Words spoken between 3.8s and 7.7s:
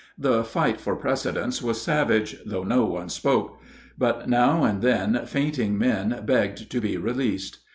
but now and then fainting men begged to be released.